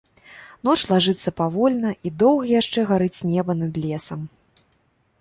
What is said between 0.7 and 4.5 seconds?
лажыцца павольна, і доўга яшчэ гарыць неба над лесам.